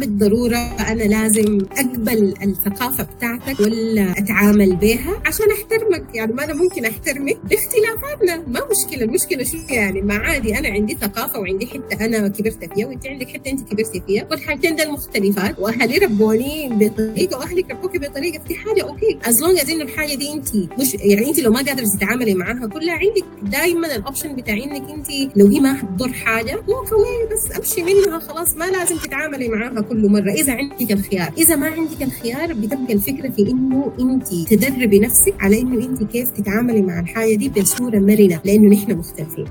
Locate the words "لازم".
1.02-1.58, 28.64-28.96